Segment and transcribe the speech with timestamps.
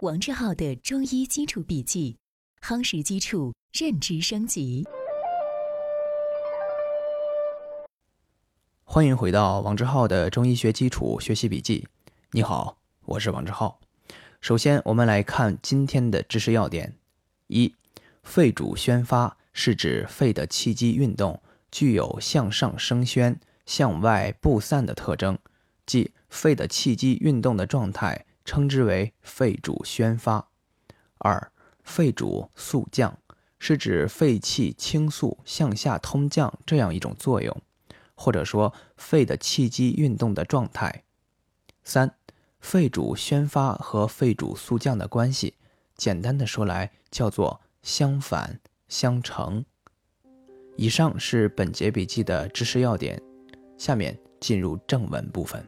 [0.00, 2.16] 王志浩的中医基础笔记，
[2.62, 4.86] 夯实基础，认知升级。
[8.84, 11.88] 欢迎回到王志浩的中医学基础学习笔记。
[12.30, 13.80] 你好，我是王志浩。
[14.40, 16.94] 首先，我们来看今天的知识要点：
[17.48, 17.74] 一、
[18.22, 21.42] 肺主宣发是指肺的气机运动
[21.72, 23.36] 具有向上升宣、
[23.66, 25.36] 向外布散的特征，
[25.84, 28.26] 即肺的气机运动的状态。
[28.48, 30.48] 称之为肺主宣发。
[31.18, 33.18] 二、肺主肃降，
[33.58, 37.54] 是指肺气倾肃向下通降这样一种作用，
[38.14, 41.04] 或者说肺的气机运动的状态。
[41.84, 42.14] 三、
[42.58, 45.56] 肺主宣发和肺主肃降的关系，
[45.94, 49.62] 简单的说来叫做相反相成。
[50.78, 53.20] 以上是本节笔记的知识要点，
[53.76, 55.62] 下面进入正文部分。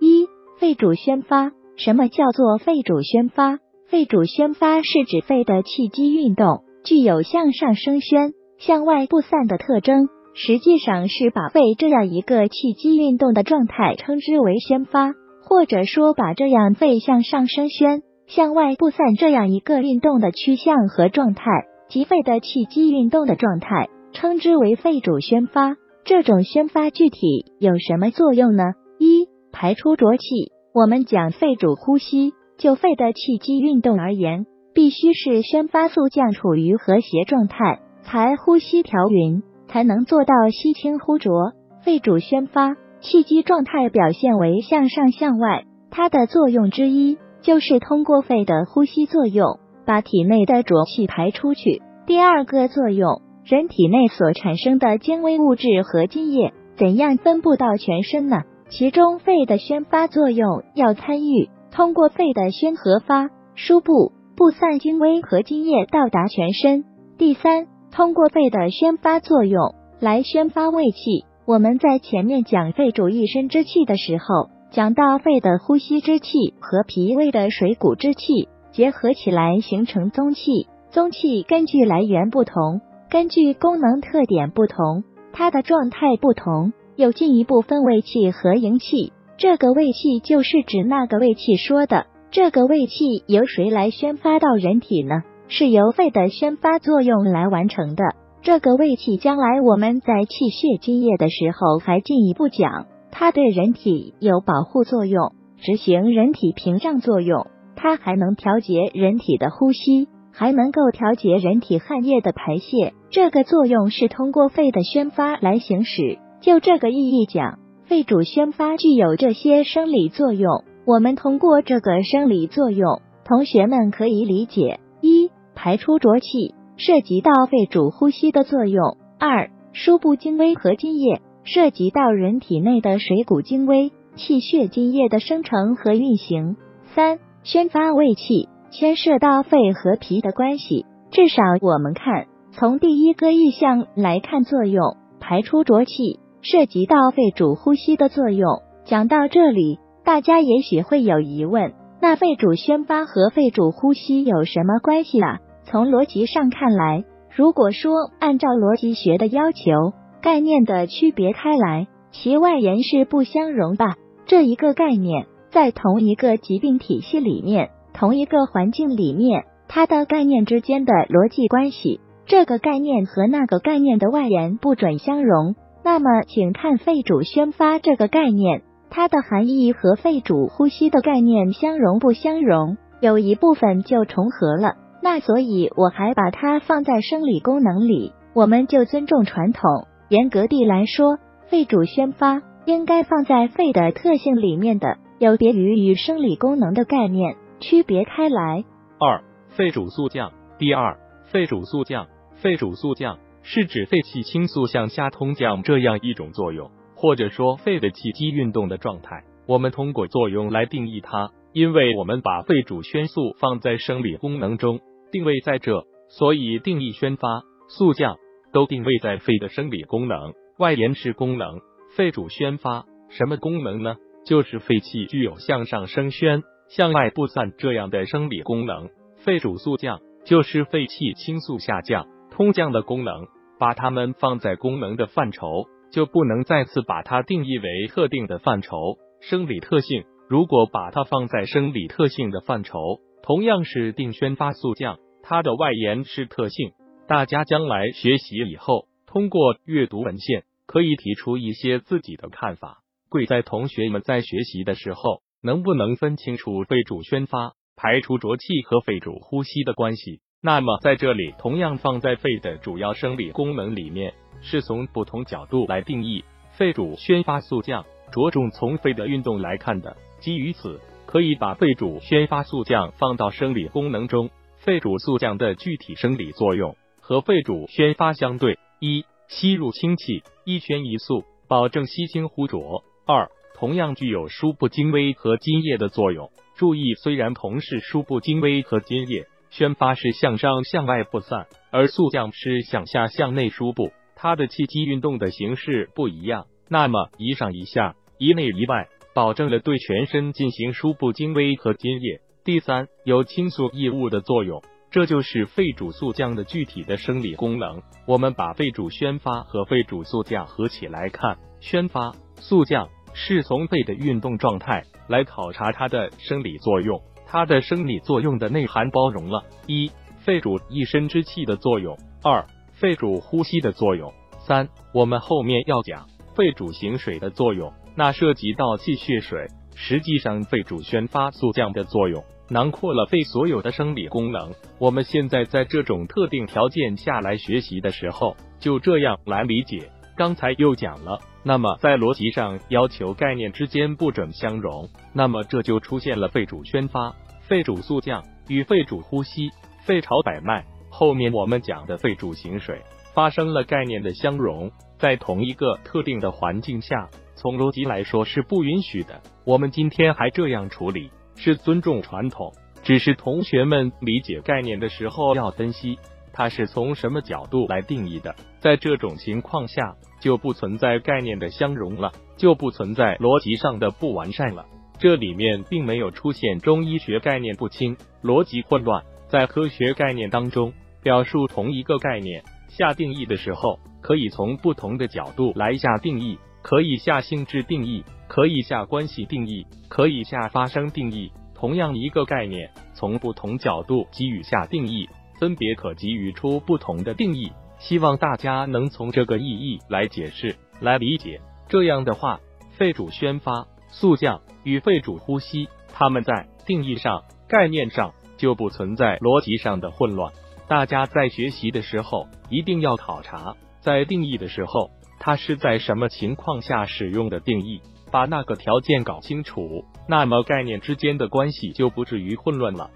[0.00, 0.24] 一、
[0.56, 1.50] 肺主宣发。
[1.76, 3.58] 什么叫做肺主宣发？
[3.86, 15.12] 肺主宣发是指肺的气机运动具有向上升宣、向外布散的特征，实际上是把肺这样一个气机运动的状态称之为宣发，
[15.44, 21.44] 或者说把这样肺向上升宣、向外布散这样一个运动的趋向和状态
[21.88, 25.76] 即肺的气机运动的状态称之为肺主宣发。
[26.04, 28.64] 这种宣发具体有什么作用呢？
[28.98, 30.55] 一、排出浊气。
[30.76, 41.54] 我们讲肺主呼吸，就肺的气机运动而言，必须是宣发肃降处于和谐状态，才呼吸调匀，才能做到吸清呼浊。
[41.82, 51.80] 肺主宣发，气机状态表现为向上向外，它的作用之一就是通过肺的呼吸作用，把体内的浊气排出去。
[52.06, 58.42] 第二个作用，人体内所产生的精微物质和津液，怎样分布到全身呢？
[58.68, 66.84] 其中肺的宣发作用要参与，通过肺的宣和发输布布散精微和津液到达全身。
[67.16, 71.24] 第三，通过肺的宣发作用来宣发胃气。
[71.46, 86.72] 我们在前面讲肺主一身之气的时候，讲到肺的呼吸之气和脾胃的水谷之气结合起来形成宗气，宗气根据来源不同，根据功能特点不同，它的状态不同。
[86.96, 95.22] 又进一步分胃气和营气，这个胃气就是指那个胃气说的，这个胃气由谁来宣发到人体呢？
[95.48, 98.02] 是由肺的宣发作用来完成的。
[98.42, 107.46] 这个胃气将来我们在气血津液的时候还进一步讲，它对人体有保护作用，执行人体屏障作用，
[107.76, 112.94] 它还能调节人体的呼吸，还能够调节人体汗液的排泄。
[113.10, 116.18] 这个作用是通过肺的宣发来行使。
[116.46, 120.62] 就这个意义讲，肺主宣发具有这些生理作用。
[120.86, 136.54] 我们通过这个生理作用，同学们可以理解：一、排出浊气，涉及到肺主呼吸的作用；二、输布精微和津液，涉及到人体内的水谷精微、气血津液的生成和运行；
[136.94, 140.86] 三、宣发胃气，牵涉到肺和脾的关系。
[141.10, 146.20] 至少我们看，从第一个意象来看，作用排出浊气。
[146.48, 155.40] 涉及到肺主呼吸的作用，讲到这里，大家也许会有疑问：那肺主宣发和肺主呼吸有什么关系啊？
[155.64, 157.02] 从逻辑上看来，
[157.34, 159.92] 如果说按照逻辑学的要求，
[160.22, 163.96] 概念的区别开来，其外延是不相容吧？
[164.26, 175.56] 这一个概念在同一个疾病体系里面，同一个环境里面，它的概念之间的逻辑关系，这个概念和那个概念的外延不准相容。
[175.86, 182.76] 那么，请看肺主宣发这个概念，它的含义和肺主呼吸的概念相容不相容？
[183.00, 184.74] 有一部分就重合了。
[185.00, 188.12] 那所以我还把它放在生理功能里。
[188.34, 198.64] 我们就尊重传统，严格地来说，肺主宣发应该放在肺的特性里面的，有别于与生理功能的概念区别开来。
[198.98, 200.32] 二、肺主肃降。
[200.58, 203.18] 第二，肺主肃降，肺主肃降。
[203.48, 209.22] 是指肺气倾肃向下通降这样一种作用，或者说肺的气机运动的状态。
[209.46, 214.80] 我们通过作用来定义它，因为我们把肺主宣肃放在生理功能中，
[215.12, 218.16] 定位在这，所以定义宣发、肃降
[218.52, 220.32] 都定位在肺的生理功能。
[220.58, 221.60] 外延是功能，
[221.96, 223.94] 肺主宣发什么功能呢？
[224.24, 228.88] 就是肺气具有向上升宣、向外布散这样的生理功能。
[229.18, 233.28] 肺主肃降就是肺气倾肃下降、通降的功能。
[233.58, 238.98] 把它们放在功能的范畴，就不能再次把它定义为特定的范畴。
[239.20, 246.72] 生理特性如果把它放在生理特性的范畴，同样是定宣发速降，它的外延是特性。
[247.08, 252.82] 大家将来学习以后，通过阅读文献，可以提出一些自己的看法。
[253.08, 260.20] 贵在同学们在学习的时候，能不能分清楚肺主宣发、排除浊气和肺主呼吸的关系？
[260.42, 269.96] 那么在这里，同样放在肺的主要生理功能里面，是从不同角度来定义肺主宣发速降，着重从肺的运动来看的。
[270.20, 274.30] 基于此，可以把肺主宣发速降放到生理功能中。
[274.58, 286.30] 肺主速降的具体生理作用和肺主宣发相对：一、吸入清气，一宣一速，保证吸清呼浊；二、同样具有输布精微和津液的作用。
[286.56, 296.46] 注意，虽然同是输布精微和津液，宣发是向上向外布散，而速降是向下向内输布，它的气机运动的形式不一样。
[296.68, 298.88] 那么一上一下，一内一外。
[299.14, 302.20] 保证了对全身进行输布精微和津液。
[302.44, 307.80] 第三，有清肃异物的作用，这就是肺主速降的具体的生理功能。
[308.06, 317.00] 我们把肺主宣发和肺主速降合起来看，宣发、速降是从肺的运动状态来考察它的生理作用。
[317.26, 319.90] 它的生理作用的内涵包容了：一、
[320.20, 327.72] 肺主一身之气的作用；二、肺主呼吸的作用；三、我们后面要讲肺主行水的作用。
[327.94, 334.52] 那涉及到气血水，实际上肺主宣发速降的作用，囊括了肺所有的生理功能。
[334.78, 339.90] 我们现在在这种特定条件下来学习的时候，就这样来理解。
[340.14, 349.48] 刚才又讲了，那么在逻辑上要求概念之间不准相容，那么这就出现了肺主宣发、肺主速降与肺主呼吸、
[349.84, 350.64] 肺朝百脉。
[350.90, 352.82] 后面我们讲的肺主行水
[353.14, 357.08] 发生了概念的相容，在同一个特定的环境下。
[357.36, 359.20] 从逻辑来说是不允许的。
[359.44, 362.52] 我们今天还这样处理，是尊重传统。
[362.82, 365.96] 只是同学们理解概念的时候要分析，
[366.36, 368.36] 它是从什么角度来定义的。
[368.60, 374.66] 在这种情况下，就不存在概念的相容了，就不存在逻辑上的不完善了。
[374.98, 379.02] 这里面并没有出现中医学概念不清、逻辑混乱。
[379.28, 386.38] 在科学概念当中，表述同一个概念下定义的时候，可以从不同的角度来下定义。
[386.62, 391.30] 可以下性质定义，可以下关系定义，可以下发生定义。
[391.54, 397.52] 同样一个概念，从不同角度给予下定义，分别可给予出不同的定义。
[397.78, 401.40] 希望大家能从这个意义来解释、来理解。
[401.68, 402.40] 这样的话，
[402.72, 410.32] 肺主宣发、速降与肺主呼吸，它们在定义上、概念上就不存在逻辑上的混乱。
[410.68, 414.90] 大家在学习的时候一定要考察，在定义的时候。
[415.18, 417.80] 它是在什么情况下使用的定义？
[418.12, 422.90] 把那个条件搞清楚，那么概念之间的关系就不至于混乱了。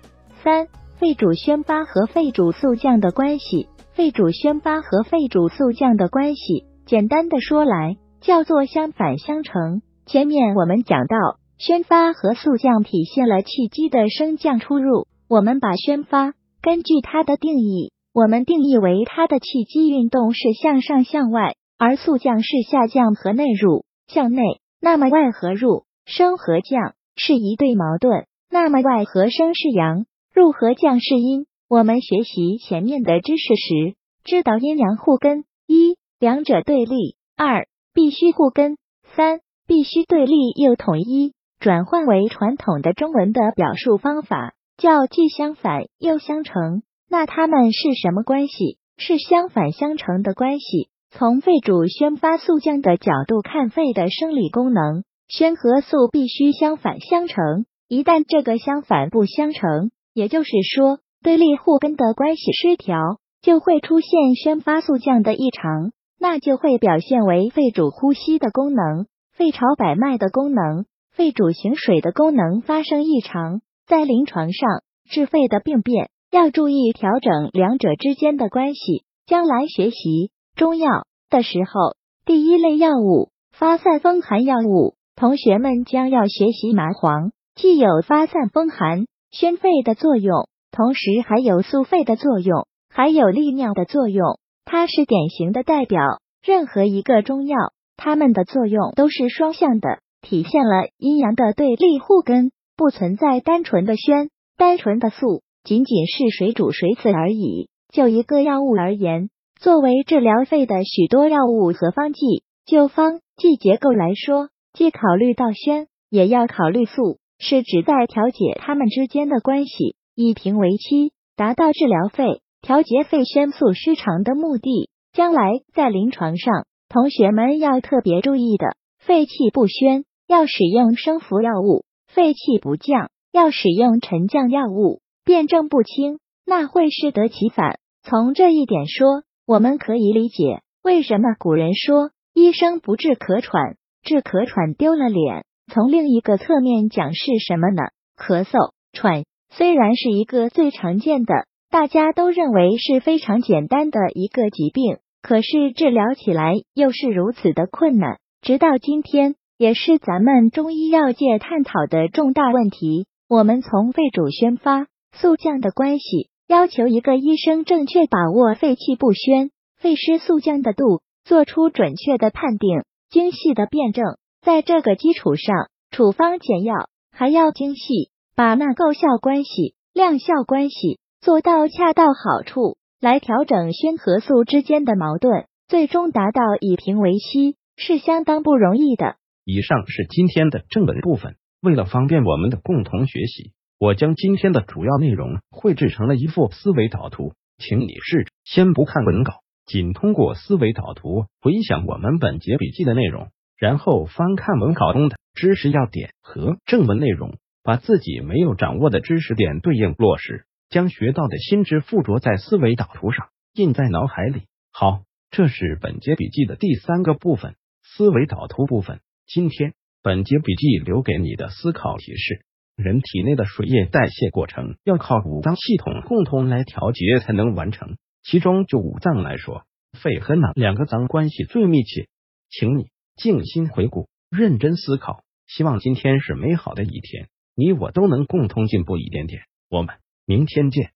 [0.45, 0.69] 三、
[1.01, 3.71] 肺主宣发和肺主速降的关系。
[3.95, 9.81] 肺主宣发和肺主速降的关系，简单的说来，叫做相反相成。
[10.05, 11.17] 前面我们讲到，
[11.57, 15.07] 宣发和速降体现了气机的升降出入。
[15.27, 21.55] 我们把宣发根据它的定义，我们定义为它的气机运动是向上向外。
[21.79, 24.43] 而速降是下降和内入，向内，
[24.83, 28.27] 那么外和入，升和降是一对矛盾。
[28.51, 31.47] 那么外和升是阳，入和降是阴。
[31.69, 38.77] 我们学习前面的知识时，知道阴阳互根，一两者对立，二必须互根，
[39.15, 41.33] 三必须对立又统一。
[41.59, 46.83] 转换为传统的中文的表述方法，叫既相反又相成。
[47.09, 48.79] 那它们是什么关系？
[48.97, 50.89] 是相反相成的关系。
[51.11, 57.67] 从肺主宣发速降的角度看，肺的生理功能，宣和速必须相反相成。
[57.89, 62.99] 一旦这个相反不相成，也就是说对立互根的关系失调，
[63.43, 73.61] 就会出现宣发速降的异常，那就会表现为肺主呼吸的功能、肺朝百脉的功能、肺主行水的功能发生异常。
[73.87, 74.69] 在临床上
[75.09, 79.05] 治肺的病变，要注意调整两者之间的关系。
[79.27, 80.33] 将来学习。
[80.57, 94.39] 中药的时候，第一类药物发散风寒药物，同学们将要学习麻黄，既有发散风寒、宣肺的作用，同时还有肃肺的作用，还有利尿的作用。
[94.65, 96.01] 它是典型的代表。
[96.43, 97.57] 任何一个中药，
[97.97, 107.69] 它们的作用都是双向的，体现了阴阳的对立互根，不存在单纯的宣、单纯的肃，仅仅是水煮水此而已。
[107.93, 109.29] 就一个药物而言。
[109.61, 124.91] 作为治疗肺的许多药物和方剂，就方剂结构来说，既考虑到宣也要考虑素，是指在调节他们之间的关系，以平为期，达到治疗肺、调节肺宣素失常的目的。
[125.13, 135.01] 将来在临床上，同学们要特别注意的，肺气不宣，要使用升服药物；肺气不降，要使用沉降药物。
[135.25, 137.81] 辩证不清，那会适得其反。
[138.03, 145.45] 从这一点说，我们可以理解为什么古人说“医生不治咳喘，治咳喘丢了脸”。
[145.71, 147.83] 从另一个侧面讲是什么呢？
[148.19, 151.47] 咳嗽、喘虽然是一个最常见的。
[151.71, 163.07] 大家都认为是非常简单的一个疾病，可是治疗起来又是如此的困难，直到今天也是咱们中医药界探讨的重大问题。
[163.29, 174.05] 我们从肺主宣发、肃降的关系，要求一个医生正确把握肺气不宣、肺湿速降的度，做出准确的判定、精细的辩证。
[174.43, 180.99] 在这个基础上，处方简要，还要精细，把那构效关系、量效关系。
[181.21, 189.17] 做到恰到好处，来调整宣和素之间的矛盾，最终达到以平为息，是相当不容易的。
[189.45, 191.37] 以上是今天的正文部分。
[191.61, 203.29] 为了方便我们的共同学习，我将今天的主要内容绘制成了一幅思维导图，请你试着先不看文稿，仅通过思维导图回想我们本节笔记的内容，
[203.61, 210.47] 然后翻看文稿中的知识要点和正文内容，把自己没有掌握的知识点对应落实。
[210.71, 214.45] 将学到的新知附着在思维导图上，印在脑海里。
[214.73, 219.01] 好，这是本节笔记的第三个部分——思维导图部分。
[219.27, 222.45] 今天本节笔记留给你的思考提示：
[222.77, 227.99] 人体内的水液代谢过程要靠五脏系统共同来调节才能完成。
[228.23, 229.65] 其中就五脏来说，
[230.01, 232.07] 肺和哪两个脏关系最密切？
[232.49, 232.87] 请你
[233.23, 235.23] 静心回顾，认真思考。
[235.47, 239.43] 希望今天是美好的一天，你我都能共同进步一点点。
[239.69, 239.97] 我们。
[240.27, 240.93] 明天见。